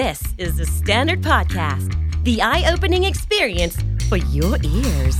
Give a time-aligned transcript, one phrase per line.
[0.00, 1.92] This is the Standard Podcast,
[2.24, 3.76] the eye opening experience
[4.08, 5.16] for your ears.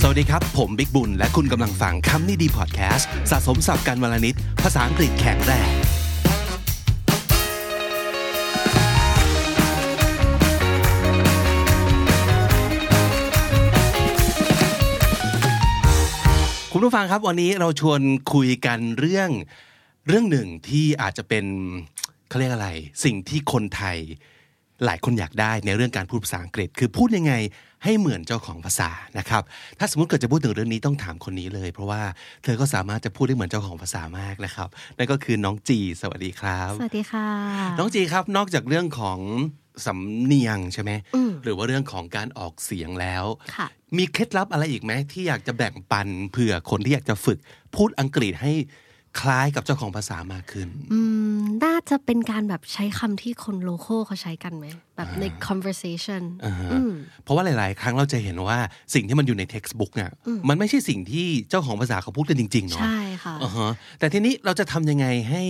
[0.00, 5.70] สวัสดีครับ ผมบิ๊กบุญ และคุณกำลังฟังคำนี้ดีพอดแคสต์สะสมสับการวลนิด ภาษาอังกฤษแข็งแรง
[16.72, 18.00] คุณผู้ฟังครับวันนี้เราชวน
[18.32, 19.30] คุยกันเรื่อง
[20.08, 21.44] เรื่องหนึ่งที่อาจจะเป็น
[22.34, 22.70] เขาเรียกอะไร
[23.04, 23.98] สิ่งที่คนไทย
[24.84, 27.34] หลายคนอยากได้ในเรื่องการพูดภาษาอังกฤษ คือพูดยังไง
[27.84, 29.42] ให้เหมือนเจ้าของภาษานะครับ
[29.78, 32.02] ถ้าสมมติเกิดจะพูดถึงเรื่องนี้ต้องถามคนนี้เลย เพราะว่า
[32.44, 37.28] เธอก็สามารถจะพูดได้เหมือนเจ้าของภาษามากนะครับ นั่นก็คือน้องจี สวัสดีครับ สวัสดีค่ะ
[37.78, 39.18] น้องจีครับนอกจากเรื่องของ
[39.86, 40.90] สำเนียงใช่ไหม
[41.44, 43.24] หรือว่าเรื่องของการออกเสียงแล้ว
[43.56, 43.66] ค่ะ
[43.96, 47.38] มีเคล็ดลับอะไรอีกไหมที่อยากจะแบ่งปันเผื่อคนที่อยากจะฝึก
[47.74, 48.52] พูดอังกฤษให้
[49.20, 51.00] คล้ายกับเจ้าของภาษามากขึ้น อื
[51.38, 56.70] ม น่าจะเป็นการแบบใช้คำที่คนโลโก้เขาใช้กันไหม แบบใน conversation อ่าฮะ
[57.22, 58.58] เพราะว่าหลาย ๆ ครั้งเราจะเห็นว่า
[58.94, 60.10] สิ่งที่มันอยู่ใน textbook เนี่ย
[60.48, 65.42] มันไม่ใช่สิ่งที่เจ้าของภาษาเขาพูดกันจริง ๆ เนาะ ใช่ค่ะอ่าฮะแต่ทีนี้เราจะทำยังไงให้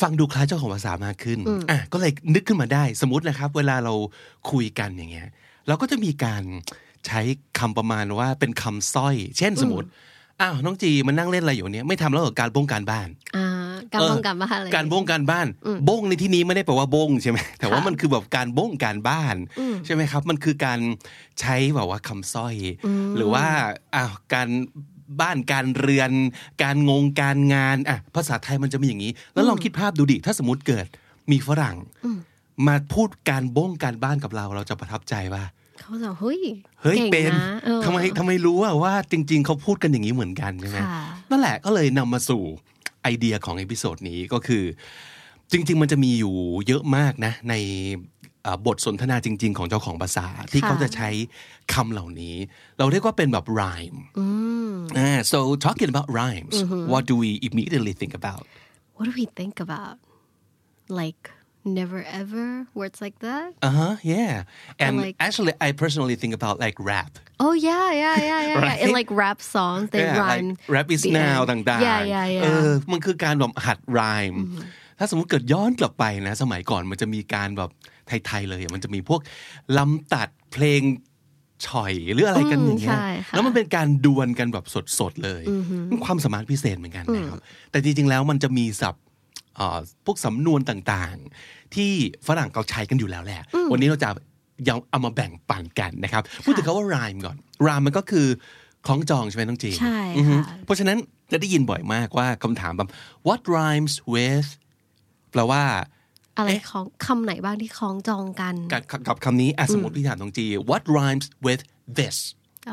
[0.00, 1.38] ฟังดูคล้ายเจ้าของภาษามากขึ้น
[1.70, 3.94] อะ ก็เลยนึกขึ้นมาได้ สมมตินะครับ เวลาเรา
[4.50, 5.28] คุยกันอย่างเงี้ย
[5.68, 6.42] เราก็จะมีการ
[7.06, 7.20] ใช้
[7.58, 9.88] คำประมาณว่าเป็นคำสร้อย เช่นสมมติ
[10.40, 13.46] อ้าวน้องจีมันนั่งเล่นอะไรอยู่เนี่ยไม่ทำแล้วเหรอการบ้งการบ้านอ่า
[13.92, 15.46] การเออป้องกันบ้านอะไรการบ้งการบ้าน
[15.88, 19.36] บ้งในที่นี้ไม่ได้แปลว่าบ้งใช่ไหมแต่ว่ามันคือแบบการบ้งการบ้าน
[19.84, 20.80] ใช่ไหมครับ มันคือการ
[21.40, 22.56] ใช้แบบว่าคำสร้อย
[23.16, 23.44] หรือว่า
[23.94, 24.48] อ้าวการ
[25.20, 26.10] บ้านการเรือน
[26.62, 30.86] การงงการงานอะภาษาไทยมันจะมีอย่างนี้ แล้วลองคิดภาพดูดิถ้าสมมติเกิด
[31.30, 31.76] มีฝรั่ง
[32.66, 35.44] มาพูดการบ้งการบ้านกับเรา เราจะประทับใจว่า
[35.84, 36.40] เขาจะเฮ้ย
[36.82, 42.42] เฮ้ยเก่งเป็นนะเออทำไมทำไมรู้อะว่าจริง ๆ เขาพูดกันอย่างนี้เหมือนกันใช่ไหมค่ะนั่นแหละก็เลยนำมาสู่
[43.02, 44.64] ไอเดียของ episode นี้ก็คือ
[45.52, 46.34] จริง ๆ มันจะมีอยู่
[46.66, 47.54] เยอะมากนะ ใน
[48.42, 51.08] เอ่อบทสนทนาจริง ๆ ของเจ้าของภาษาที่เขาจะใช้
[51.74, 52.36] คำเหล่านี้
[52.78, 53.98] เราเรียกว่าเป็นแบบ rhyme
[54.98, 56.56] อ่า so talking about rhymes
[56.92, 58.44] what do we immediately think about
[58.96, 59.96] what do we think about
[61.00, 61.22] like
[61.64, 64.44] never ever words like that uh huh yeah
[64.78, 68.74] and like- actually I personally think about like rap oh yeah yeah yeah yeah, yeah.
[68.84, 68.92] in Right?
[69.00, 71.48] like rap songs they Yeah, rhyme like rap is the now end.
[71.70, 74.38] ต่างๆ yeah yeah เอ yeah อมันคือการแบบหัด rhyme
[74.98, 77.70] ถ้าสมมติเกิดย้อนกลับไปนะ สมัยก่อนมันจะมีการแบบ
[78.06, 79.20] ไทยๆเลยอะมันจะมีพวก
[79.78, 80.82] ลำตัดเพลง
[81.66, 84.64] ฉ่อยหรืออะไรกันอย่างเงี้ยใช่ค่ะแล้วมันเป็นการดวลกันแบบ
[84.98, 85.42] สดๆเลย
[85.90, 89.13] มันความสามารถพิเศษเหมือนกันนะครับ แต่จริงๆแล้วมันจะมีศัพท์เอ่อ
[90.04, 91.90] พวกสำนวนต่างๆ ที่
[92.26, 94.10] ฝรั่งเขาใช้กันอยู่แล้วแหละ วันนี้เราจะ
[94.68, 98.26] ยังเอามาแบ่งปันกันนะครับ พูดถึงคาว่า rhyme ก่อน rhyme มันก็คือ
[98.86, 100.98] คล้องจองใช่ไหมน้องจีใช่อือฮึค่ะเพราะฉะนั้น
[101.32, 102.88] จะได้ยินบ่อยมากว่าคำถามแบบ
[103.28, 104.48] what rhymes with
[105.30, 105.62] แปลว่า
[106.36, 111.62] อะไรเอ๊ะของคำไหนบ้างที่คล้องจองกัน กับกับคำนี้อะสมมติพี่ถามน้องจี what rhymes with
[111.98, 112.16] this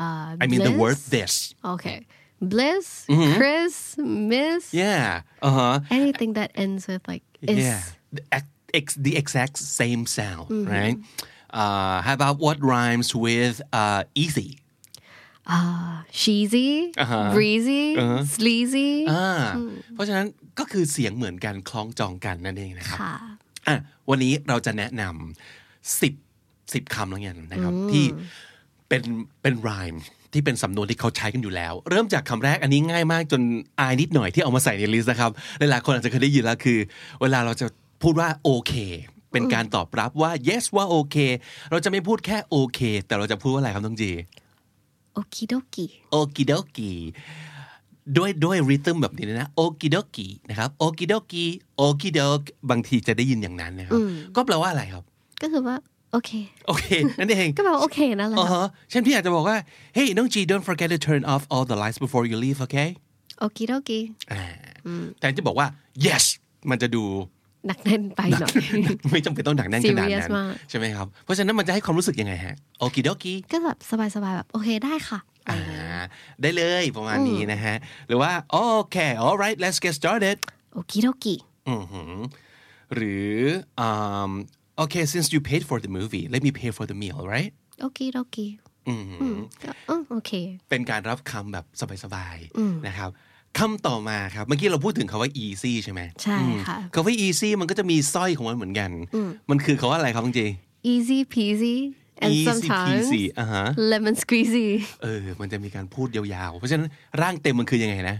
[0.02, 1.32] ่า I mean the bliss word this
[1.74, 1.98] okay
[2.42, 3.06] bliss
[3.38, 7.82] Chris Miss yeah uh huh anything that ends with like is yeah
[8.12, 10.98] the, ex- ex- the exact same sound right
[11.60, 14.58] uh, how about what rhymes with uh, easy
[16.10, 16.92] cheesy
[17.34, 17.84] breezy
[18.36, 19.42] sleazy อ่า
[19.94, 20.26] เพราะฉะนั้น
[20.58, 23.14] ก็คือเสียงเหมือนกันคล้องจองกันนั่นเองนะครับค่ะ
[23.68, 23.76] อะ
[24.10, 26.14] วันนี้เราจะแนะนำสิบ
[26.74, 28.04] สิบคำแล้วกันนะครับ ที่
[28.88, 29.02] เป็น
[29.42, 29.94] เป็นร h ม
[30.32, 33.40] ที่เป็นสำนวนที่เขาใช้กันอยู่แล้ว เริ่มจากคำแรกอันนี้ง่ายมากจน
[33.80, 36.78] อายนิดหน่อยที่เอามาใส่ในลิสต์นะครับหลายๆคนอาจจะเคยได้ยินแล้วคือ
[37.20, 37.66] เวลาเราจะ
[38.02, 38.74] พูดว่าโอเค
[39.32, 41.16] เป็นการตอบรับว่า yes ว่าโอเค
[41.70, 44.10] เราจะไม่พูดแค่โอเค แต่เราจะพูดว่าอะไรครับน้องจี
[45.16, 46.92] okie dokie โอกิโดกิ
[48.16, 54.00] ด้วยด้วยริทึมแบบนี้นะโอกิโดกินะครับโอกิโดกิโอกิโดกบางทีจะได้ยินอย่างนั้นนะครับ
[54.36, 55.04] ก็แปลว่าอะไรครับ
[55.42, 55.76] ก็คือว่า
[56.12, 56.30] โอเค
[56.66, 56.84] โอเค
[57.18, 59.56] นั่นเองก็แปลว่าโอเคนั่นแหละอ๋อฮะเช่นพี่อาจจะบอกว่า
[59.96, 62.88] hey น้องจี don't forget to turn off all the lights before you leave okay
[63.44, 64.42] okie dokie อ่า
[65.18, 65.66] แต่จะบอกว่า
[66.06, 66.24] yes
[66.70, 67.04] มันจะดู
[67.66, 68.54] หนักแน่นไปหน่อย
[69.10, 73.92] ไม่จำเป็นต้องหนักแน่นขนาด Serious นั้นมากใช่ไหมครับ เพราะฉะนั้นมันจะให้ความรู้สึกยังไงฮะโอกิโดกิก็แบบส
[74.24, 75.18] บายๆแบบโอเคได้ค่ะ
[75.50, 75.58] อ่า
[76.42, 77.76] ได้เลยประมาณนี้นะฮะ
[78.08, 78.56] หรือว่าโอ
[78.90, 80.36] เค alright let's get started
[80.78, 82.12] okie dokie อือหือ
[82.94, 83.36] หรือ
[83.88, 84.30] um,
[84.82, 87.52] okay since you paid for the movie let me pay for the meal right
[87.86, 88.52] okie dokie
[88.88, 90.32] อือหือก็เออโอเค
[90.70, 91.64] เป็นการรับคำแบบ
[92.04, 93.10] สบายๆนะครับ
[93.58, 98.90] คำต่อมาครับ เมื่อกี้เราพูดถึงคาว่า easy ใช่ไหมใช่อืมค่ะคาว่า easy มันก็จะมีสร้อยของมันเหมือนกัน
[99.50, 100.50] มันคือคาว่าอะไรครับจริง
[100.92, 101.76] easy peasy
[102.22, 104.68] and easy sometimes peasy อ่าฮะ lemon squeezy
[105.02, 106.88] เออ มันจะมีการพูดยาวๆ เพราะฉะนั้น
[107.22, 108.16] ร่างเต็มมันคือยังไงนะ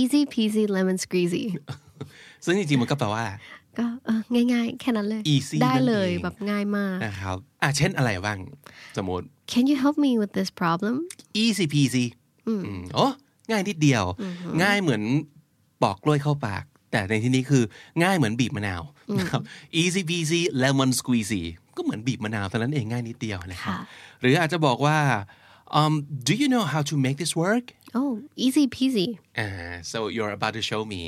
[0.00, 1.44] easy peasy lemon squeezy
[2.44, 3.24] ซึ่งจริงๆมันก็แปลว่า
[3.78, 4.20] ก็เออ
[4.52, 8.38] ง่ายๆ แค่นั้นเลย Easy ได้เลยนั่นเองแบบง่ายมากนะครับอะเช่นอะไรบ้าง
[8.98, 10.94] สมมติ Can you help me with this problem
[11.42, 12.06] easy peasy
[12.48, 12.62] อืม
[12.94, 13.06] โอ้
[13.50, 14.04] ง่ายนิดเดียว
[14.62, 15.02] ง่ายเหมือน
[15.82, 17.62] ปอกกล้วยเข้าปาก แต่ในที่นี้คือ
[18.02, 18.82] ง่ายเหมือนบีบมะนาว
[19.18, 19.40] นะครับ
[19.82, 21.42] easy peasy lemon squeezy
[21.76, 23.78] ก็เหมือนบีบมะนาวเท่านั้นเองง่ายนิดเดียวนะครับค่ะ
[24.20, 24.98] หรืออาจจะบอกว่า
[25.80, 25.92] um,
[26.28, 27.66] do you know how to make this work
[28.00, 28.12] Oh
[28.44, 29.08] easy peasy
[29.44, 31.00] Uh, so you're about to show me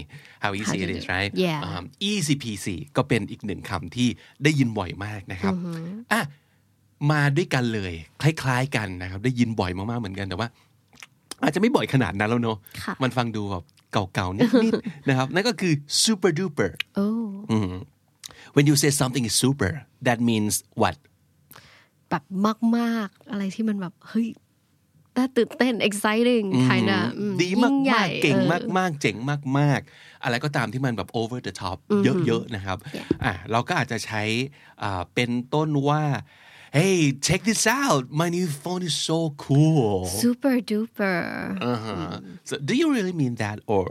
[0.44, 1.12] how easy to it do is it.
[1.14, 1.60] right Yeah.
[1.68, 4.08] um, easy peasy ก็เป็นอีกหนึ่งคำที่
[4.44, 5.54] ได้ยินบ่อยมากนะครับ
[6.12, 6.22] อะ
[7.10, 10.48] มาด้วยกันเลย คล้าย ๆ กันนะครับ ได้ยินบ่อยมากๆเหมือนกันแต่ว่า
[11.42, 15.72] อาจจะไม่บ่อยขนาดนั้นแล้วเนอะค่ะมันฟังดูแบบเก่าๆนิดๆนะครับนั่นก็คือ
[16.04, 16.70] super duper
[17.00, 17.24] Oh
[18.54, 19.70] when you say something is super
[20.08, 20.96] that means what
[22.10, 22.22] แบบ
[22.78, 24.26] มากๆ อะไรที่มันแบบเฮ้ย
[25.16, 27.04] น่าตื่นเต้น exciting kind of
[27.42, 28.38] ดีมากๆ เก่ง
[28.78, 29.16] มากๆ เจ๋ง
[29.58, 31.78] มากๆ อะไรก็ตามที่มันแบบ over the top
[32.26, 32.78] เยอะๆ นะครับ
[33.24, 34.22] อะเราก็อาจจะใช้
[34.82, 36.04] อ่าเป็นต้นว่า
[36.78, 36.96] hey
[37.26, 41.22] check this out my new phone is so cool super duper
[41.72, 42.12] uh-huh.
[42.48, 43.84] so do you really mean that or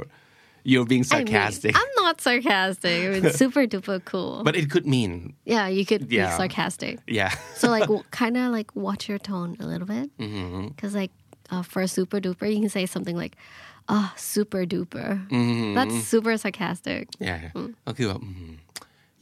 [0.71, 4.67] you're being I mean, sarcastic I'm not sarcastic I mean, super duper cool but it
[4.73, 5.13] could mean
[5.55, 6.37] yeah you could be Yeah.
[6.41, 7.89] sarcastic yeah so like
[8.21, 10.07] kind of like watch your tone a little bit
[10.71, 11.13] because like
[11.53, 13.35] uh, for super duper you can say something like
[13.95, 15.09] oh super duper
[15.77, 17.41] that's super sarcastic yeah
[17.87, 18.53] ก็คือแบบอืม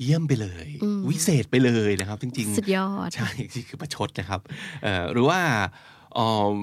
[0.02, 0.66] เยี่ยมไปเลย
[1.08, 4.40] วิเศษไปเลยนะครับ จริงๆ สุดยอด ใช่ที่คือประชดนะครับ
[4.82, 5.40] เอ่อหรือว่า
[6.24, 6.56] um,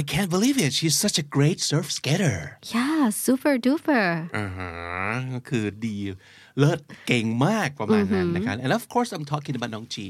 [0.00, 2.38] I can't believe it she's such a great surf skater
[2.74, 4.06] yeah super duper
[4.36, 4.70] อ่าฮะ
[5.34, 5.96] ก็คือดี
[6.58, 10.06] เลิศเก่งมากประมาณนั้นนะครับ and of course I'm talking about น้องจี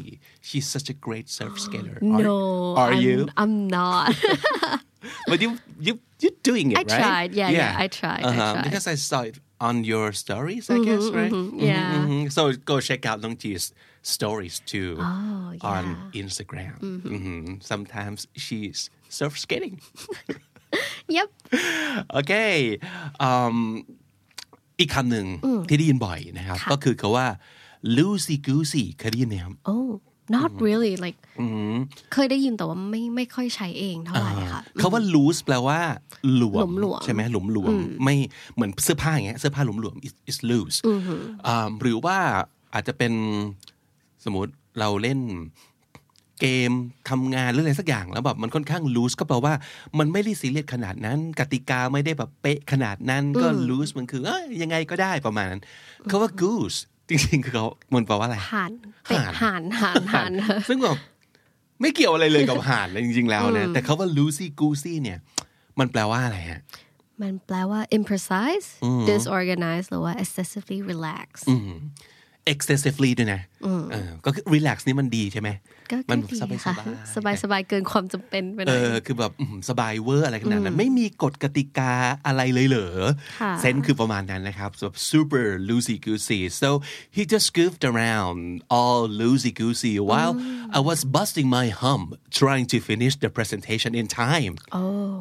[0.49, 2.37] she's such a great surf skater Are- no
[2.85, 4.07] are I'm, you I'm not
[5.31, 5.49] but you
[5.87, 5.93] you
[6.23, 7.31] you're doing it I right tried.
[7.41, 8.65] Yeah, yeah, I tried, I Uh-huh, tried.
[8.67, 9.37] because I saw it
[9.69, 11.35] on your stories I guess right
[11.71, 11.91] yeah.
[12.05, 12.21] Mhm.
[12.37, 12.41] so
[12.71, 13.65] go check out น้องจี 's
[14.14, 16.22] stories too Oh, on yeah.
[16.24, 16.76] Instagram
[17.18, 17.44] Mhm.
[17.72, 18.80] sometimes she's
[19.18, 19.76] surf skating
[21.18, 21.30] yep
[22.12, 22.34] โอเค
[23.22, 23.58] อืม
[24.80, 25.28] อีกคำหนึ่ง
[25.70, 27.28] ที่ได้ยินบ่อยนะครับก็คือคาว่า
[27.98, 29.90] loosey goosey เคยได้ยินไหมครับ oh
[30.36, 31.20] not really like
[32.14, 35.80] เคยได้ยินแต่ว่าไม่ไม่ค่อยใช้เองเท่าไหร่ค่ะคาว่า loose แปลว่า
[36.36, 38.16] หลวมหลวมๆใช่ไหมหลวมหลวมๆไม่
[38.54, 40.78] เหมือนเสื้อผ้าอย่างเงี้ยเสื้อผ้าหลวมหลวม is is loose
[41.48, 42.18] อ่าหรือว่า
[42.74, 43.14] อาจจะเป็น
[44.26, 45.20] สมมติเราเล่น
[46.42, 46.72] เกม
[47.10, 49.54] ทำงานหรืออะไรสักอย่างแล้วแบบมันค่อนข้าง loose ก็แปลว่า
[50.00, 55.62] มันไม่ได้ซีเรียสขนาดนั้น กติกาไม่ได้แบบเป๊ะขนาดนั้นก็ loose มันคือเอ้ยยังไงก็ได้ประมาณนั้น
[56.10, 56.78] คาว่า goose
[57.10, 58.72] จริงๆคือเขามันแปลว่าอะไรห่าน
[59.06, 60.32] เป็ดห่านห่านห่าน
[60.70, 60.98] ซึ่งแบบ
[61.82, 65.20] ไม่เกี่ยวอะไรเลยกับห่านเลยจริงๆแล้วนะแต่เขาว่า loosey goosey เนี่ย
[65.80, 66.62] มันแปลว่าอะไรฮะ
[67.22, 68.68] มันแปลว่า imprecise
[69.10, 71.48] disorganized หรือว่า excessively relaxed
[72.54, 73.42] excessively ด้วยนะ
[73.92, 75.50] เออก็คือ relax นี่มันดีใช่ไหม
[75.92, 81.94] ก็มัก็ดีสบายค่ะๆสบายสบายเกินความจำเป็นไปหเอน่อยอคือแบบอืมสบายเวอร์อะไรขนาดนั้นไม่มีกฎกติกา
[82.28, 82.90] อะไรเลยเหรอ
[83.42, 86.70] ค่ะเซนส์คือประมาณนั้นนะครับ so super loosey goosey so
[87.16, 88.40] he just goofed around
[88.78, 90.34] all loosey goosey while
[90.78, 92.08] I was busting my hump
[92.40, 94.54] trying to finish the presentation in time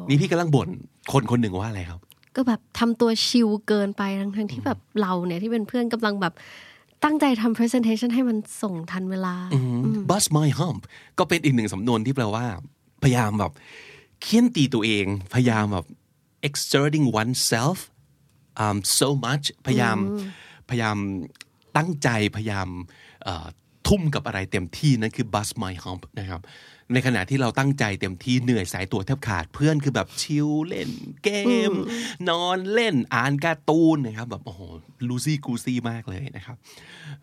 [0.09, 0.69] นี่พี่กำลังบ่น
[1.11, 1.99] คนคนหนึ่งว่าอะไรครับ
[2.35, 6.33] ก็แบบทำตัวชิลเกินไปทั้งทั้งที่แบบเราเนี่ยที่เป็นเพื่อนกำลังแบบ
[7.03, 9.35] ตั้งใจทำ presentation ให้มันส่งทันเวลา
[10.09, 10.81] bust my hump
[11.19, 12.45] ก็เป็นอีกหนึ่งสำนวนที่แปลว่า
[13.03, 13.51] พยายามแบบ
[14.21, 15.85] เคี่ยนตีตัวเอง พยายามแบบ
[16.47, 17.77] exerting oneself
[18.63, 19.97] um, so much พยายาม
[20.69, 20.97] พยายาม
[21.77, 22.67] ตั้งใจพยายาม
[23.23, 23.47] เอ่อ
[23.87, 26.41] ทุ่มกับอะไรเต็มที่นั่นคือ bust my hump นะครับ
[26.93, 30.91] ในขณะที่เราตั้งใจเต็มที่เหนื่อยสายตัวแทบขาดเพื่อนคือแบบชิลเล่น
[31.23, 31.29] เก
[31.69, 31.71] ม
[32.29, 34.61] นอนเล่นอ่านการ์ตูนนะครับแบบโอ้โห
[35.07, 36.57] ลูซี่กูซี่มากเลยนะครับ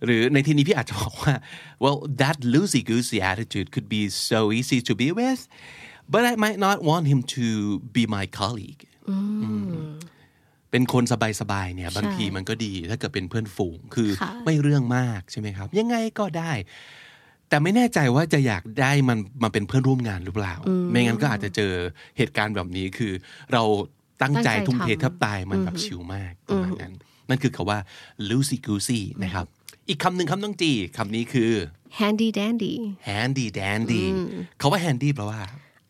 [0.04, 1.34] หรือในที่นี้พี่อาจจะบอกว่า
[1.82, 5.42] well that loosey goosey attitude could be so easy to be with
[6.12, 7.46] but I might not want him to
[7.96, 8.82] be my colleague
[10.70, 11.04] เป็นคน
[11.40, 16.52] สบายๆเนี่ยบางทีมันก็ดีถ้าเกิดเป็นเพื่อนฝูงคือค่ะไม่เรื่องมากใช่ไหมครับ ยังไงก็ได้
[17.52, 20.54] แต่ไม่แน่ใจว่าจะอยากได้มันมาเป็นเพื่อนร่วมงานหรือเปล่า
[20.90, 21.72] ไม่งั้นก็อาจจะเจอ
[22.18, 23.12] เหตุการณ์แบบนี้คือ
[23.52, 23.62] เรา
[24.22, 26.92] ตั้งใจตั้งใจทุ่มเททำแทับตายมันแบบชิลมากประมาณนั้น
[27.28, 27.78] นั่นคือคาว่า
[28.28, 29.46] loosey goosey นะครับ
[29.88, 31.52] อีกคำหนึ่งคำต้องจีคำนี้คือ
[31.98, 32.72] handy dandy
[33.08, 34.02] handy dandy
[34.58, 35.40] เขาว่า handy แปลว่า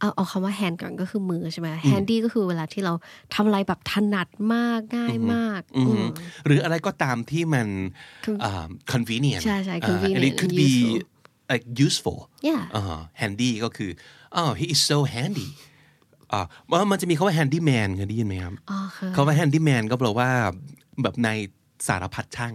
[0.00, 2.92] เอาเอาคำว่า hand ก่อนก็คือมือใช่ไหม handy ก็คือเวลาที่เรา
[3.34, 6.06] ทำอะไรแบบถนัดมากง่ายมากอืมอืม
[6.46, 7.66] หรืออะไรก็ตามที่มัน
[8.24, 11.11] คืออ่า convenient ใช่ใช่อ่า convenient and it could be useful
[11.50, 12.18] like useful
[12.48, 13.90] Yeah อ่า handy ก็คือ
[14.40, 15.48] oh he is so handy
[16.32, 20.28] อ่าว่ามันจะมีคาว่า handyman เคยได้ยินไหมครับอ๋อค่ะคาว่า handyman ก็แปลว่า
[21.02, 21.28] แบบใน
[21.88, 22.54] สารพัดช่าง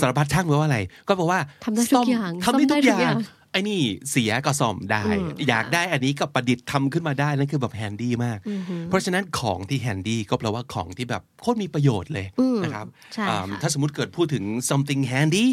[0.00, 3.16] สารพัดช่างแปลว่าอะไร ก็แปลว่าทำได้ทุกซ่มอย่างทำได้ซ่อมได้ทุกทุกออย่างย่าง
[3.52, 3.80] ไอ้นี่
[4.10, 5.04] เสียก็ซ่อมได้
[5.48, 8.38] อยากได้อันนี้ก็ประดิษฐ์ทำขึ้นมาได้นั่นคือแบบแฮนดี้มาก
[8.86, 12.26] เพราะฉะนั้นของที่แฮนดี้ก็แปลว่าของที่แบบโคตรมีประโยชน์เลย
[12.64, 15.46] นะครับใช่อ่าค่ะถ้าสมมติเกิดพูดถึง something handy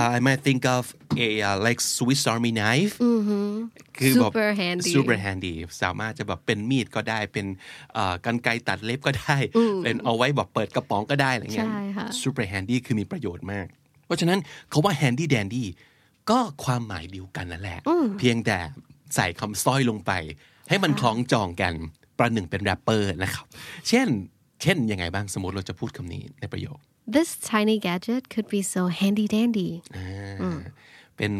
[0.00, 0.82] uh, I might think of
[1.26, 2.94] a uh, like Swiss Army knife
[3.98, 7.46] คือแบบ Super handy super handy สามารถจะแบบเป็นมีดก็ได้เป็น
[7.94, 9.36] เอ่อกันไกรตัดเล็บก็ได้
[9.84, 13.66] เป็นเอาไว้แบบเปิดกระป๋องก็ได้อะไรเงี้ยใช่ค่ะ super handy คือมีประโยชน์มาก
[14.06, 14.38] เพราะฉะนั้น
[14.70, 15.64] เขาว่า handy dandy
[16.30, 17.78] ก็ความหมายเดียวกันนั่นแหละ
[18.18, 18.58] เพียงแต่
[19.14, 20.12] ใส่คำสร้อยลงไป
[20.68, 21.74] ให้มันคล้องจองกัน
[22.18, 23.44] ประหนึ่งเป็นแรปเปอร์นะครับ
[23.88, 24.08] เช่น
[24.62, 26.78] เช่นยังไงบ้างสมมติเราจะพูดคำนี้ในประโยค
[27.14, 29.68] This tiny gadget could be so handy dandy
[31.16, 31.32] เป็น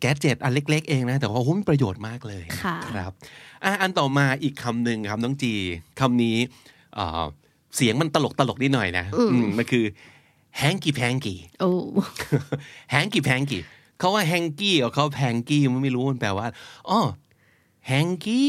[0.00, 3.12] แกจิตอันเล็ก ๆ เองนะ แต่ว่าโอ้โหมีประโยชน์มากเลยค่ะครับ
[3.64, 5.52] อะอันต่อมาอีกคำหนึ่งครับน้องจี
[6.00, 6.36] คำนี้
[6.94, 7.24] เอ่อ
[7.76, 9.84] เสียงมันตลกตลกนิดหน่อยนะอืมมันคือ
[10.62, 11.82] hanky panky oh
[12.94, 13.58] hanky panky
[13.98, 16.46] เขาว่า hanky กับเขา panky มันไม่รู้มันแปลว่า
[16.90, 17.00] อ๋อ
[17.90, 18.42] hanky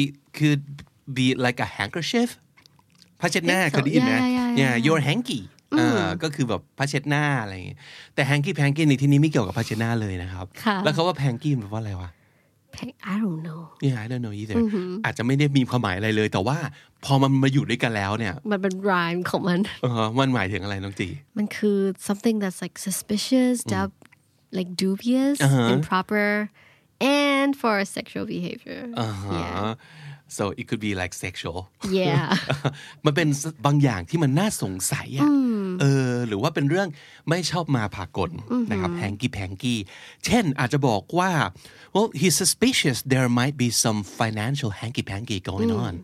[0.00, 0.62] it could
[1.16, 2.28] be like a handkerchief
[3.20, 3.72] ผ้าเช็ดหน้า Think so.
[3.72, 4.86] เคยได้ยินไหม Yeah, yeah, yeah, yeah yeah.
[4.86, 5.40] your hanky
[5.78, 7.78] อ่าก็คือแบบผ้าเช็ดหน้าอะไรอย่างเงี้ย
[8.14, 12.10] แต่ hanky panky ในที่นี้ไม่เกี่ยวกับผ้าเช็ดหน้าเลยนะครับค่ะแล้วเขาว่า panky มันแปลว่าอะไรวะ
[12.76, 14.56] Pang- I don't know Yeah I don't know either
[15.04, 16.56] อาจจะไม่ได้มีความหมายอะไรเลย แต่ว่า
[17.04, 21.78] พอมันมาอยู่ด้วยกันแล้วเนี่ย มันเป็น rhyme ของมันเออมันหมายถึงอะไรน้องจี มันคือ
[22.08, 23.90] something that's like suspicious dub
[24.56, 25.36] like dubious
[25.74, 26.30] improper
[27.20, 28.82] and for sexual behavior
[29.40, 29.74] yeah
[30.36, 31.58] so it could be like sexual
[32.00, 32.26] yeah
[33.04, 33.28] มันเป็น
[33.66, 35.28] บางอย่างที่มันน่าสงสัยอะ
[35.80, 36.88] เออหรือว่าเป็นเรื่อง
[37.28, 38.30] ไม่ชอบมาพากล
[38.70, 39.80] นะครับแ a งกี้แพงกี้
[40.24, 41.30] เช่นอาจจะบอกว่า
[41.94, 45.94] well he's suspicious there might be some financial hanky panky going on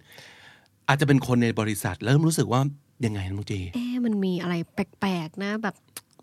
[0.89, 2.61] อาจจะเป็นคนในบริษัทเริ่มรู้สึกว่า
[3.07, 5.75] ยังไงน้องจีเอ๊ะมันมีอะไรแปลกๆนะแบบ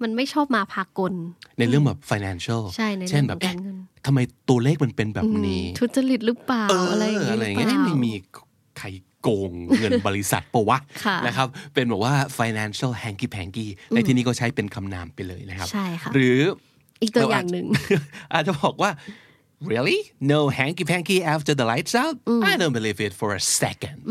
[0.04, 1.14] มันไม่ชอบมาพากล
[1.60, 8.14] ในเรื่องแบบ financial ใช่ในเรื่องเช่นแบบของการเงินเอ๊ะทำไมตัวเลขมันเป็นแบบนี้ ทุจริตหรือเปล่าเอออะไรอย่างอะไรอย่างเงี้ยหรือเปล่าไม่มี
[8.78, 8.88] ใคร
[9.22, 16.40] โกงเงินบริษัทปะวะค่ะนะครับ เป็นแบบว่า financial hanky panky ในที่นี้ก็ใช้เป็นคำนามไปเลยนะครับ ใช่ค่ะ หรือ
[17.02, 17.66] อีกตัวอย่างหนึ่ง
[18.34, 18.92] อาจจะบอกว่า
[19.72, 20.00] really
[20.34, 22.16] no hanky panky after the lights out
[22.50, 24.10] I don't believe it for a second ก็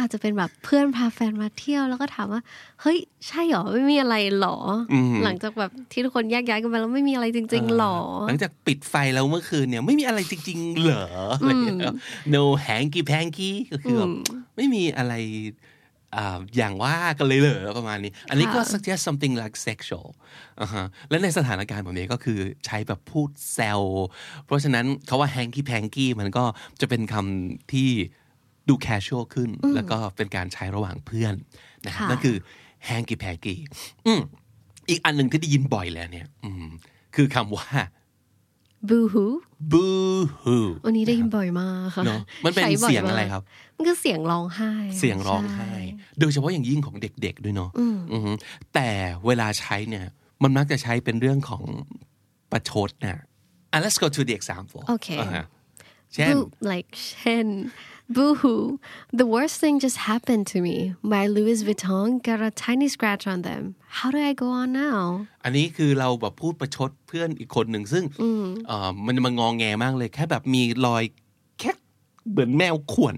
[0.00, 2.40] อาจจะเป็นแบบเพื่อนพาแฟนมาเที่ยวแล้วก็ถามว่า
[2.80, 4.56] เฮ้ย ใช่หรอไม่มีอะไรหรอ
[4.92, 7.96] อหลังจากแบบที่ทุกคนแยกย้ายกันไปแล้วไม่มีอะไรจริง ๆ หรอ
[8.28, 11.06] หลังจากปิดไฟแล้วเมื่อคืนเนี่ยไม่มีอะไรจริง ๆ เหรอ
[11.38, 11.94] อะไรอย่างเงี้ย
[12.34, 14.12] no hanky panky ก็คือแบบ
[14.56, 15.14] ไม่มีอะไร
[16.16, 20.06] อ่าอย่างว่ากันเลยเหรอประมาณนี้ อันนี้ก็ค่ะ suggest something like sexual
[20.60, 23.82] อ่าฮะและในสถานการณ์แบบนี้ก็คือใช้แบบพูดแซว
[24.44, 26.44] เพราะฉะนั้นเขาว่า hanky panky มันก็
[26.80, 27.90] จะเป็นคำที่
[28.70, 31.34] ดู casual ขึ้น แล้วก็เป็นการใช้ระหว่างเพื่อน
[31.86, 32.36] นะครับค่ะนั่นคือ
[32.88, 33.54] hanky panky
[34.06, 34.20] อืม
[34.88, 36.68] อีกอันหนึ่งที่ได้ยินบ่อยเลยเนี่ยอืม
[37.14, 37.68] คือคำว่า
[38.88, 39.30] boo hoo
[39.72, 43.42] boo hoo วันนี้ได้ยินบ่อยมากค่ะเนอะมันเป็นใช้บ่อเสียงอะไรมากครับ
[43.76, 45.74] มันคือเสียงร้องไห้ เสียงร้องไห้ใช่
[46.20, 47.70] โดยเฉพาะอย่างยิ่งของเด็กๆด้วยเนาะ
[48.12, 48.32] อือฮึ
[48.74, 48.88] แต่
[49.26, 50.06] เวลาใช้เนี่ย
[50.42, 51.62] มันมักจะใช้เป็นเรื่องของ
[52.52, 53.20] ประชดนะ
[53.72, 55.46] อะ let's go to the example โอเคาฮะ
[56.14, 57.46] เช่น boo like เช่น
[58.16, 58.56] boo hoo
[59.20, 60.76] the worst thing just happened to me
[61.14, 63.62] my Louis Vuitton got a tiny scratch on them
[63.98, 65.00] how do I go on now
[65.44, 68.04] อันนี้คือเราแบบพูดประชดเพื่อนอีกคนหนึ่งซึ่ง
[68.66, 71.02] เอ่อมันมันงองแงมากเลยแค่แบบมีรอย
[71.60, 71.70] แค่
[72.30, 73.16] เหมือนแมวข่วน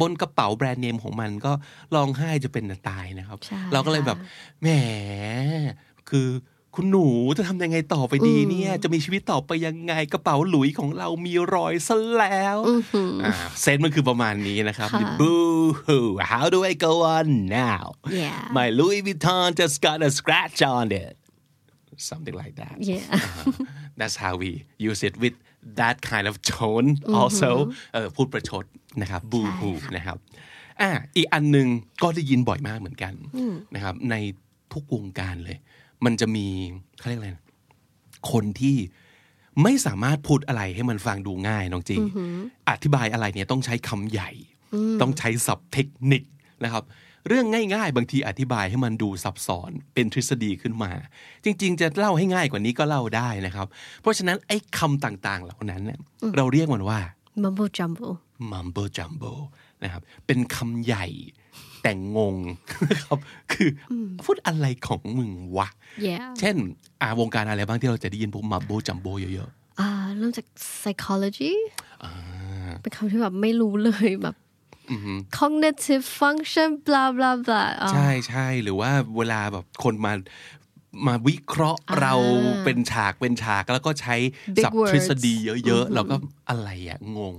[0.00, 1.52] บนกระเป๋าแบรนด์เนมของมันก็
[1.94, 4.18] ร้องไห้จะเป็นจะตายนะครับใช่เราก็เลยแบบ
[4.62, 4.68] แหม
[6.10, 6.28] คือ
[6.74, 7.06] คุณหนู
[7.38, 12.58] จะทำยังไงต่อไปดีเนี่ย จะมีชีวิตต่อไปยังไงกระเป๋าหลุยของเรามีรอยซะแล้ว
[13.24, 17.26] อ่าเซนมันคือประมาณนี้นะครับค่ะ Boo hoo how do I go on
[17.62, 17.84] now
[18.22, 18.40] Yeah.
[18.58, 21.14] my Louis Vuitton just got a scratch on it
[22.10, 23.06] something like that yeah
[23.98, 24.50] that's how we
[24.88, 25.36] use it with
[25.80, 27.50] that kind of tone also
[27.94, 28.64] เออพูดประชด
[29.02, 30.16] นะครับ boo hoo นะครับ
[30.80, 31.68] อะอีกอันหนึ่ง
[32.02, 33.14] ก็ได้ยินบ่อยมากเหมือนกัน
[33.74, 34.14] นะครับใน
[34.72, 35.58] ทุกวงการเลย
[36.04, 36.46] มันจะมี
[36.98, 37.44] เขาเรียกอะไรนะ
[38.32, 38.76] คนที่
[39.62, 41.96] ไม่สามารถพูดอะไรให้มันฟังดูง่ายน้องจี
[42.70, 44.30] อธิบายอะไรเนี่ยต้องใช้คำใหญ่
[45.02, 46.22] ต้องใช้ศัพท์เทคนิค
[46.64, 46.84] นะครับ
[47.28, 50.92] เรื่องง่าย ๆ บางทีอธิบายให้มันดูซับซ้อนเป็นทฤษฎีขึ้นมา
[51.44, 53.66] จริง ๆ จะเล่าให้ง่ายกว่านี้ก็เล่าได้นะครับ
[54.00, 55.98] เพราะฉะนั้นไอ้คำต่างๆ เหล่านั้นเนี่ย
[56.36, 57.00] เราเรียกมันว่า
[57.42, 58.08] mumbo jumbo
[58.52, 59.32] mumbo jumbo
[59.82, 61.06] นะครับเป็นคำใหญ่
[61.82, 62.36] แต่งง
[62.90, 63.18] นะครับ
[63.52, 63.92] คืออ
[64.24, 65.68] พูดอะไรของมึงวะ
[66.06, 66.56] yeah เช่น
[67.02, 70.46] อาวงการอะไรบ้างที่เราจะได้ยินพวก mumbo jumbo เยอะอ่าเริ่มจาก
[70.80, 71.52] psychology
[72.82, 74.36] เป็นคำที่แบบไม่รู้เลยแบบ
[75.38, 80.12] cognitive function blah blah blah อ๋อใช่ใช่หรือว่าเวลาแบบคนมา
[81.06, 82.14] มาวิเคราะห์เรา
[82.64, 84.16] เป็นฉากเป็นฉากแล้วก็ใช้
[84.56, 85.34] Big ศัพท์ words ทฤษฎี
[85.66, 86.14] เยอะๆแล้วก็
[86.48, 87.36] อะไรอะงง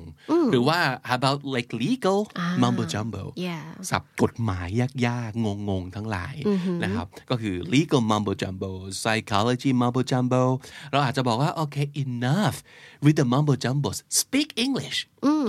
[0.52, 0.80] หรือว่า
[1.10, 2.20] how about like legal
[2.62, 4.68] mumbo jumbo yeah ศัพท์กฎหมาย
[5.08, 6.36] ยากๆ งงๆ ทั้งหลาย
[6.84, 10.44] นะครับ ก็คือ legal mumbo jumbo psychology mumbo jumbo
[10.92, 12.58] เราอาจจะบอกว่าโอเค enough
[13.04, 15.00] with the mumbo jumbos speak English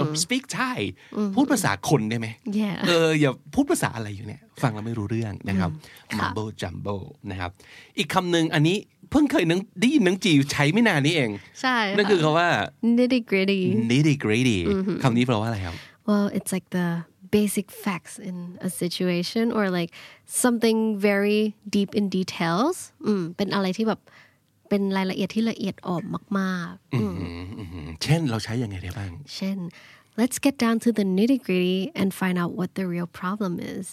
[0.00, 0.78] or speak Thai
[1.34, 2.26] พูดภาษาคนได้ไหม
[2.60, 5.70] Yeah เอออย่าพูดภาษาอะไรอยู่เนี่ยฟังแล้วไม่รู้เรื่องนะครับ
[6.18, 6.96] mumbo jumbo
[7.30, 7.50] นะครับ
[7.98, 8.76] อีกคำหนึ่งอันนี้
[9.10, 11.30] เพิ่งเคยนึงได้ยินนังจีใช้ไม่นานนี้เอง
[11.60, 12.48] ใช่นั่นคือคำว่า
[12.98, 14.58] nitty gritty nitty gritty
[15.02, 15.74] คำนี้แปลว่าอะไรครับ
[16.08, 16.88] well it's like the
[17.36, 18.36] basic facts in
[18.68, 19.90] a situation or like
[20.44, 20.78] something
[21.08, 21.40] very
[21.76, 24.00] deep in details อืมเป็นอะไรที่แบบ
[24.72, 26.04] เป็นรายละเอียดที่ละเอียดอ่อน
[26.38, 27.14] มากๆอืม
[27.58, 29.58] อืมเช่นเราใช้ยังไงได้บ้าง เช่น
[30.20, 33.86] let's get down to the nitty gritty and find out what the real problem is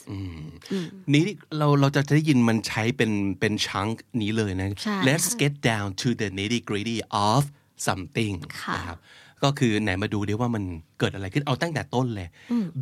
[1.14, 1.26] นี้
[1.58, 3.88] เราเราจะได้ยินมันใช้เป็นเป็นชัง
[4.22, 6.98] นี้เลยนะใช่ let's get down to the nitty gritty
[7.30, 7.42] of
[7.88, 9.00] something ค่ะนะครับ
[9.44, 10.64] ก็คือไหนมาดูดิว่ามัน
[11.00, 12.28] เกิดอะไรขึ้นเอาตั้งแต่ต้นเลย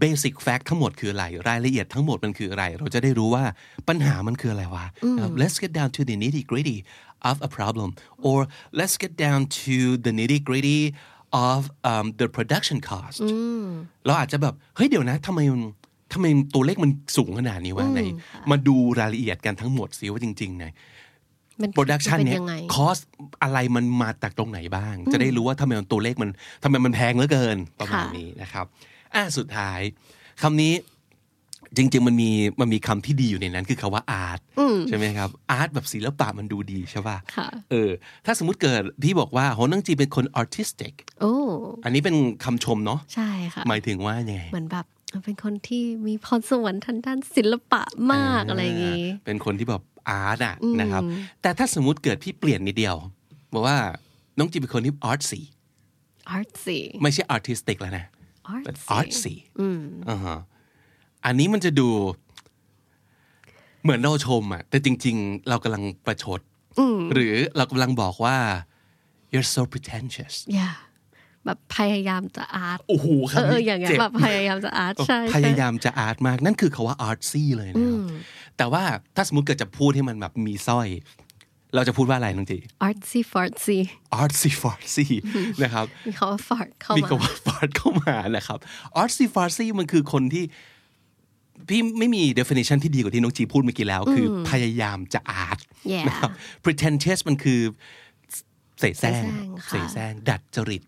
[0.03, 3.43] basic fact ทั้งหมดคืออะไร รายละเอียดทั้งหมดมันคืออะไร เราจะได้รู้ว่า
[3.89, 4.85] ปัญหามันคืออะไรวะ
[5.15, 6.77] นะครับ let's get down to the nitty gritty
[7.29, 7.89] of a problem
[8.27, 8.39] or
[8.79, 10.81] let's get down to the nitty gritty
[11.49, 11.59] of
[11.91, 13.19] um, the production cost
[14.05, 15.63] เราอาจจะแบบเฮ้ยเดี๋ยวนะทำไมมัน
[16.13, 18.01] ทำไมตัวเลขมันสูงขนาดนี้วะไหน
[18.51, 20.73] มาดูรายละเอียดกันทั้งหมดสิว่าจริงๆเนี่ย
[21.61, 22.97] มันโปรดักชันมัเนี่ยยังไงคอส
[23.43, 26.29] อะไรมันมาจากตรงไหนบ้าง จะได้รู้ว่าทำไมมันตัวเลขมัน
[26.63, 28.65] ทำไมมันแพงเหลือเกินประมาณค่ะนี้นะครับ
[29.15, 29.79] อะสุดท้าย
[30.41, 30.73] คำนี้
[31.77, 34.39] จริง ๆ มันมีมันมีคำที่ดีอยู่ในนั้นคือคาว่าอาร์ต
[34.89, 37.91] ใช่ไหมครับอาร์ตแบบศิลปะมันดูดีใช่ป่ะค่ะเออ
[38.25, 41.33] ถ้าสมมุติเกิดพี่บอกว่าโหนังจีเป็นคน artistic โอ้
[41.83, 44.85] อันนี้เป็นคำชมเนาะใช่ค่ะหมายถึงว่ายังไงเหมือนแบบ
[45.25, 47.81] เป็นคนที่มีพรสวรรค์ทางด้านศิลปะ
[48.13, 51.01] มากอะไรอย่างงี้เป็นคนที่แบบอาร์ตอะนะครับ
[51.41, 52.95] แต่ถ้าสมมุติเกิดพี่เปลี่ยนนิดเดียว
[53.53, 53.77] บอกว่า
[54.37, 55.41] น้องจีเป็นคนที่ artsy
[56.37, 58.05] artsy ไม่ใช่ artistic แล้วนะ
[58.65, 59.33] เป็น artsy artsy
[60.09, 60.56] อ่าฮะอั
[61.31, 61.89] นนี้มันจะดู
[63.83, 66.41] เหมือนเราชมอะแต่จริง ๆ เรากำลังประชด
[67.13, 68.37] หรือเรากำลังบอกว่า
[69.31, 70.75] you're so pretentious yeah
[71.45, 77.99] แบบพยายามจะอาร์ตโอ้โหคเอรับอเอออย่างเงี้ยเจ็บแบบพยายามจะอาร์ตใช่พใช่ยายามจะอาร์ตมากนั่นคือคาว่า artsy เลยนะครับ
[78.57, 78.83] แต่ว่า
[79.15, 80.87] ถ้าสมมติเกิดจะพูดให้มันแบบมีสร้อย
[81.75, 83.79] เราจะพูดว่าอะไรน้องจี artsy fartsy
[84.21, 85.05] artsy fartsy
[85.63, 88.59] นะครับมีคำว่า fart เข้ามีมาคำว่า fart เข้ามานะครับ
[89.01, 90.43] artsy fartsy มันคือคนที่
[91.69, 95.59] พี่ไม่มี definition ที่ดีกว่าที่น้องจีพูดเมื่อกี้แล้ว คือพยายามจะอาร์ต
[95.91, 96.31] Yeah นะครับ
[96.63, 97.61] pretentious มันคือ
[98.79, 99.23] เสแสร้ง
[99.69, 100.83] เสเสแสร้งค่ะแสร้งดัดจริต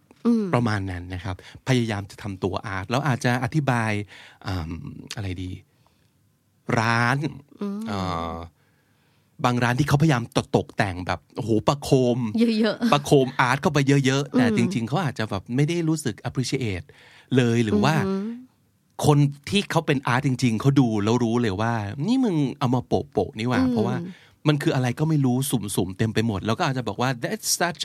[0.53, 1.35] ประมาณนั้นนะครับ
[1.67, 3.91] พยายามจะทำตัวอาร์ตแล้วอาจจะอธิบาย
[4.47, 4.71] อืม
[5.15, 5.51] อะไรดี
[6.79, 7.17] ร้าน
[7.87, 7.99] เอ่
[8.33, 8.35] อ
[9.45, 16.85] บางร้านที่เขาพยายามตกตกแต่งแบบโอ้โหประโคมเยอะประโคมอาร์ตเข้าไปเยอะๆแต่จริง ๆเขาอาจจะแบบไม่ได้รู้สึก appreciate
[17.37, 17.93] เลยหรือว่า
[19.05, 19.17] คน
[19.49, 21.73] ที่เขาเป็นอาร์ตจริง ๆ เขาดูแล้วรู้เลยว่า
[22.07, 23.95] นี่มึงเอามาโปะโปะๆนี่หว่า เพราะว่า
[24.47, 27.81] มันคืออะไรก็ไม่รู้สุ่มๆเต็มไปหมด แล้วก็อาจจะบอกว่า that's such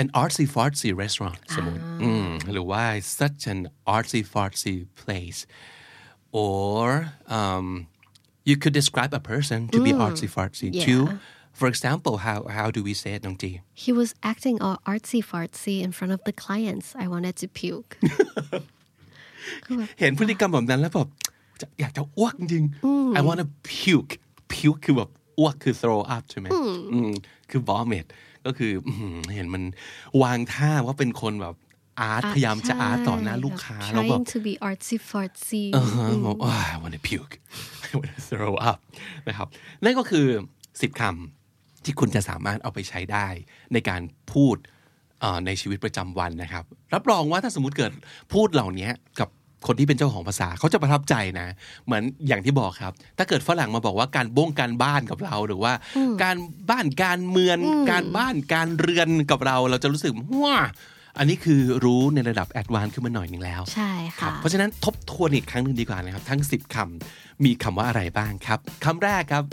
[0.00, 2.84] an artsy fartsy restaurant สมมติอืมหรือว่า
[3.20, 3.60] such an
[3.96, 5.40] artsy fartsy place
[6.46, 6.82] or
[7.38, 7.66] um,
[8.48, 10.86] you could describe a person to be artsy fartsy Yeah.
[10.88, 11.04] too
[11.58, 13.50] for example how how do we say it น้องจี
[13.84, 17.92] he was acting all artsy fartsy in front of the clients I wanted to puke
[20.00, 21.08] เห็นพฤติกรรมแบบนั้นแล้วแบบ
[21.60, 24.12] จะอยากจะอ้วกจริงๆ I want to puke
[24.52, 26.46] puke คือแบบอ้วกคือ throw up ใช่ไหม
[26.92, 27.10] อืม
[27.50, 28.06] คือ vomit
[28.46, 29.62] ก็คืออื้อหือเห็นมัน
[30.22, 31.54] วางท่าว่าเป็นคนแบบ
[32.00, 35.78] อาร์ตพยายามจะอาร์ตต่อหน้าลูกค้าแล้วแบบ trying to be artsy fartsy เอ
[36.10, 37.34] อบอกว่า I want to puke
[37.88, 38.78] I want to throw up
[39.28, 39.48] นะครับ
[39.84, 40.26] นั่นก็คือ
[40.82, 43.28] สิบคำที่คุณจะสามารถเอาไปใช้ได้
[43.72, 44.00] ในการ
[44.32, 44.73] พูดเอ่อ
[45.46, 47.92] ในชีวิตประจำวันนะครับ รับรองว่าถ้าสมมติเกิด
[48.32, 48.88] พูดเหล่านี้
[49.20, 49.28] กับ
[49.66, 51.48] คนที่เป็นเจ้าของภาษาเขาจะประทับใจนะ
[51.86, 55.72] เหมือนอย่างที่บอกครับ ถ้าเกิดฝรั่งมาบอกว่าการบ้งการบ้านกับเราหรือว่า
[56.22, 56.36] การ
[56.70, 57.56] บ้านการเมือง
[57.90, 60.58] การบ้านการเรือนกับเรา เราจะรู้สึกว้า
[61.18, 69.44] อันนี้คือรู้ในระดับ advanced ขึ้นมาหน่อยหนึ่งแล้ว ใช่ครัค่ะเพราะฉะนั้นทบทวนอีกครั้งหนึ่งดีกว่านะครับ ทั้ง 10คำมีคำว่าอะไรบ้างครับคำแรกครับ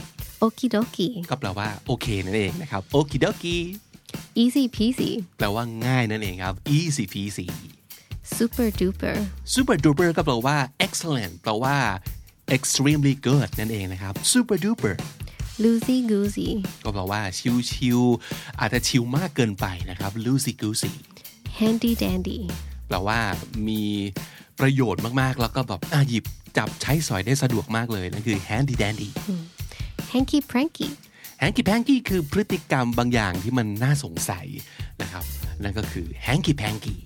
[0.44, 3.58] okidoki ก็แปลว่าโอเคนั่นเองนะครับ okidoki
[4.44, 7.48] easy peasy แปลว่าง่ายนั่นเองครับ easy peasy
[8.38, 9.18] super duper
[9.54, 11.76] super duper ก็แปลว่า excellent แปลว่า
[12.56, 14.96] extremely good นั่นเองนะครับ super duper
[15.64, 16.52] loosey goosey
[16.84, 17.22] ก็แปลว่า
[17.72, 20.94] ชิวๆอาจจะชิวมากเกินไปนะครับ loosey goosey
[21.60, 22.40] handy dandy
[22.88, 23.20] แปลว่า
[23.68, 23.84] มี
[24.60, 26.26] ปประโยชน์มากๆ แล้วก็แบบอะหยิบ
[26.58, 29.10] จับใช้สอยได้สะดวกมากเลย นั่นคือ handy dandy
[30.12, 30.90] hanky pranky
[31.44, 34.48] hanky panky คือพฤติกรรมบางอย่างที่มันน่าสงสัย
[35.02, 35.24] นะครับ
[35.64, 36.98] นั่นก็คือ hanky panky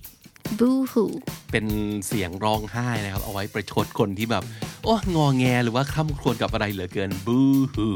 [0.58, 1.06] boo hoo
[1.50, 1.66] เป็น
[2.06, 4.44] เสียงร้องไห้นะครับ เอาไว้ประชดคนที่แบบ
[4.84, 7.90] โอ้งอแงหรือว่าคร่ำครวญกับอะไรเหลือเกิน boo hoo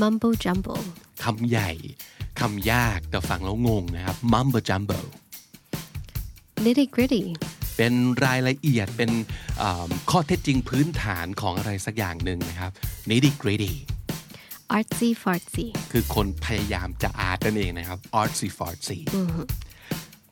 [0.00, 0.76] mumbo jumbo
[1.24, 1.70] คำใหญ่
[2.40, 5.00] คำยากแต่ฟังแล้วงงนะครับ mumbo jumbo
[6.64, 7.24] nitty gritty
[7.76, 7.92] เป็น
[8.24, 9.10] รายละเอียดเป็น
[10.10, 12.70] ข้อเท็จจริงพื้นฐานของอะไรสักอย่างหนึ่งนะครับ
[13.10, 13.74] nitty gritty
[14.76, 18.98] artsy fartsy คือคนพยายามจะ art นั่นเองนะครับ artsy fartsy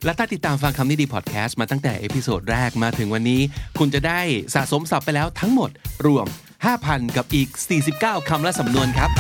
[0.05, 3.41] และถ้าติดตามฟังคำนี้ดีพอดแคสต์มาตั้งแต่ episode แรกมาถึงวันนี้
[3.79, 4.21] คุณจะได้
[4.55, 5.71] สะสมศัพท์ไปแล้วทั้งหมด
[6.07, 6.27] รวม
[6.71, 7.49] 5,000 กับอีก
[7.89, 9.11] 49 คำและสำนวนครับ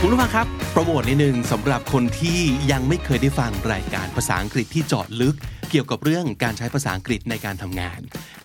[0.00, 2.40] คุณผู้ฟังครับ โปรโมทนิดนึงสำหรับคนที่
[2.72, 5.36] ยังไม่เคยได้ฟังรายการภาษาอังกฤษที่เจาะลึก
[5.70, 8.00] เกี่ยวกับเรื่องการใช้ภาษาอังกฤษในการทำงาน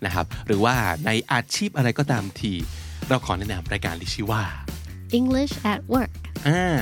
[0.05, 0.75] นะครับหรือว่า
[1.05, 2.53] ในอาชีพอะไรก็ตามที
[3.09, 4.43] เราขอแนะนำรายการที่ชื่อว่า
[5.19, 6.13] English at Work
[6.47, 6.75] อ่า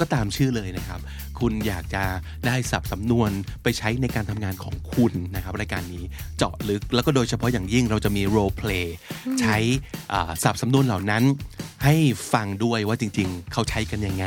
[0.00, 1.00] ก็ตามชื่อเลยนะครับ
[1.38, 2.04] คุณอยากจะ
[2.46, 3.30] ได้สับสำนวน
[3.62, 6.04] ไปใช้ในการทำงานของคุณนะครับ รายการนี้
[6.36, 8.86] เจาะลึกแล้วก็โดยเฉพาะอย่างยิ่งเราจะมี role play
[9.40, 9.56] ใช้
[10.42, 11.22] สับสำนวนเหล่านั้น
[11.84, 11.94] ให้
[12.32, 14.26] ฟังด้วยว่าจริงๆ เขาใช้กันยังไง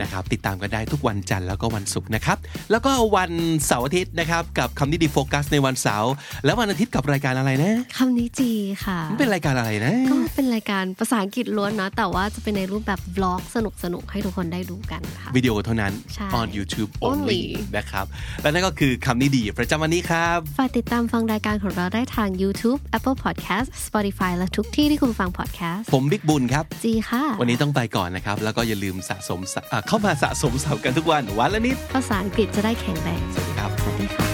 [0.00, 2.38] นะครับติดตามกันได้ทุกวันจันทร์แล้วก็วันศุกร์นะครับ
[2.70, 3.32] แล้วก็วัน
[3.66, 6.12] เสาร์อาทิตย์นะครับกับคำนี้ดีโฟกัสในวันเสาร์
[6.44, 8.50] แล้ววันอาทิตย์กับรายการอะไรนะคำนี้จี
[8.84, 13.56] ค่ะมันเป็นรายการอะไรนะก็เป็นรายการภาษาอังกฤษล้วนเนาะแต่ว่าจะเป็นในรูปแบบบล็อกส
[13.94, 17.42] นุกๆให้ทุกคนได้ดูกันค่ะวิดีโอเท่านั้นใช่ on YouTube only Only
[17.76, 18.06] นะครับ
[18.42, 34.26] และนั่นก็คือคำนี้ดีประจำวันนี้ครับฝากติดตามฟังรายการของเราได้ทาง YouTube Apple Podcast Spotify และทุกที่ที่คุณฟัง podcast ผมบิ๊กบุญครับจีค่ะ วันนี้ต้องไปก่อนนะครับ แล้วก็อย่าลืมสะสมสะเข้ามาสะสมศัพท์กันทุกวันวันละนิด ภาษาอังกฤษจะได้แข็งแรงสวัสดีครับสวัสดีค่ะ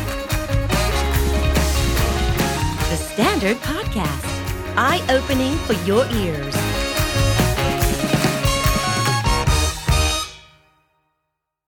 [2.90, 4.28] The Standard Podcast,
[4.88, 6.54] eye opening for your ears.